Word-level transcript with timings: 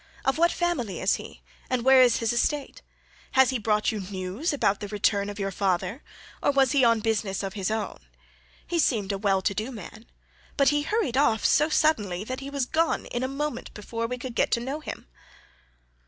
Of 0.25 0.39
what 0.39 0.51
family 0.51 0.99
is 0.99 1.17
he, 1.17 1.43
and 1.69 1.83
where 1.85 2.01
is 2.01 2.17
his 2.17 2.33
estate? 2.33 2.81
Has 3.33 3.51
he 3.51 3.59
brought 3.59 3.91
you 3.91 3.99
news 3.99 4.51
about 4.51 4.79
the 4.79 4.87
return 4.87 5.29
of 5.29 5.37
your 5.37 5.51
father, 5.51 6.01
or 6.41 6.49
was 6.49 6.71
he 6.71 6.83
on 6.83 7.01
business 7.01 7.43
of 7.43 7.53
his 7.53 7.69
own? 7.69 7.99
He 8.65 8.79
seemed 8.79 9.11
a 9.11 9.19
well 9.19 9.43
to 9.43 9.53
do 9.53 9.71
man, 9.71 10.07
but 10.57 10.69
he 10.69 10.81
hurried 10.81 11.17
off 11.17 11.45
so 11.45 11.69
suddenly 11.69 12.23
that 12.23 12.39
he 12.39 12.49
was 12.49 12.65
gone 12.65 13.05
in 13.05 13.21
a 13.21 13.27
moment 13.27 13.71
before 13.75 14.07
we 14.07 14.17
could 14.17 14.33
get 14.33 14.49
to 14.53 14.59
know 14.59 14.79
him." 14.79 15.05